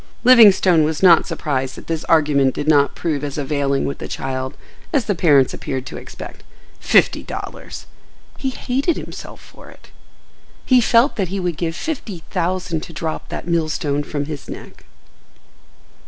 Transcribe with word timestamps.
Livingstone 0.23 0.83
was 0.83 1.03
not 1.03 1.27
surprised 1.27 1.75
that 1.75 1.85
this 1.85 2.03
argument 2.05 2.55
did 2.55 2.67
not 2.67 2.95
prove 2.95 3.23
as 3.23 3.37
availing 3.37 3.85
with 3.85 3.99
the 3.99 4.07
child 4.07 4.57
as 4.91 5.05
the 5.05 5.13
parents 5.13 5.53
appeared 5.53 5.85
to 5.85 5.95
expect.—Fifty 5.95 7.21
dollars! 7.21 7.85
He 8.39 8.49
hated 8.49 8.97
himself 8.97 9.39
for 9.39 9.69
it. 9.69 9.91
He 10.65 10.81
felt 10.81 11.17
that 11.17 11.27
he 11.27 11.39
would 11.39 11.55
give 11.55 11.75
fifty 11.75 12.23
thousand 12.31 12.81
to 12.81 12.93
drop 12.93 13.29
that 13.29 13.47
millstone 13.47 14.01
from 14.01 14.25
his 14.25 14.49
neck. 14.49 14.85